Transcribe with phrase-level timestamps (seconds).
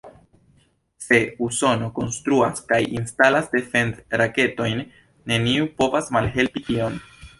[1.07, 1.17] Se
[1.47, 4.83] Usono konstruas kaj instalas defend-raketojn,
[5.33, 6.99] neniu povas malhelpi tion.